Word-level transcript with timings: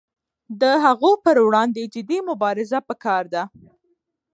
د 0.61 0.63
هغو 0.85 1.11
پر 1.23 1.37
وړاندې 1.47 1.83
جدي 1.93 2.19
مبارزه 2.29 2.79
پکار 2.89 3.23
ده. 3.33 3.43